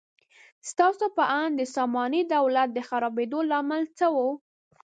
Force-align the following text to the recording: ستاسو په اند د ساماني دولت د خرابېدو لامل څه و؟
ستاسو 0.69 1.05
په 1.17 1.23
اند 1.41 1.53
د 1.57 1.61
ساماني 1.75 2.21
دولت 2.35 2.69
د 2.73 2.79
خرابېدو 2.87 3.39
لامل 3.51 3.83
څه 3.97 4.05
و؟ 4.15 4.17